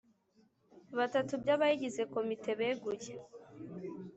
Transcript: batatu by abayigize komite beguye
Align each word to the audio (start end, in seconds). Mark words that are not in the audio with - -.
batatu 0.97 1.33
by 1.41 1.49
abayigize 1.55 2.01
komite 2.13 2.51
beguye 2.59 3.13